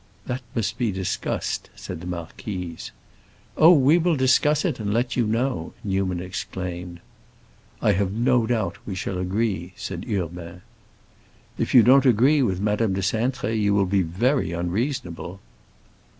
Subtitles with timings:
[0.25, 2.89] "That must be discussed," said the marquise.
[3.55, 7.01] "Oh, we will discuss it, and let you know!" Newman exclaimed.
[7.83, 10.63] "I have no doubt we shall agree," said Urbain.
[11.59, 15.39] "If you don't agree with Madame de Cintré, you will be very unreasonable."